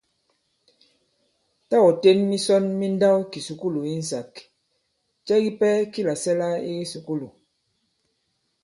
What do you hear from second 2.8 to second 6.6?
nndawkìsùkulù insāk, cɛ kipɛ ki làsɛ̀la